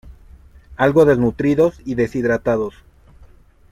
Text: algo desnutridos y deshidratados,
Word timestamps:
algo 0.77 1.05
desnutridos 1.05 1.79
y 1.85 1.93
deshidratados, 1.93 2.73